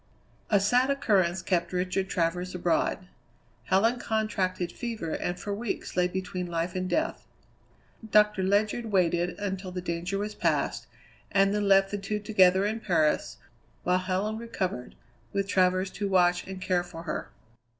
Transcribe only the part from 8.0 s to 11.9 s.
Doctor Ledyard waited until the danger was past, and then